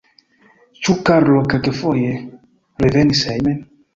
Ĉu 0.85 0.95
Karlo 1.09 1.43
kelkafoje 1.51 2.15
revenis 2.87 3.23
hejmen? 3.33 3.63